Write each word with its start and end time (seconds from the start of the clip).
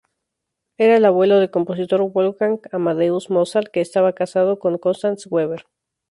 Era 0.79 0.97
el 0.97 1.05
abuelo 1.05 1.37
del 1.37 1.51
compositor 1.51 2.01
Wolfgang 2.01 2.59
Amadeus 2.71 3.29
Mozart, 3.29 3.67
que 3.67 3.81
estaba 3.81 4.13
casado 4.13 4.57
con 4.57 4.79
Constanze 4.79 5.29
Weber. 5.29 5.67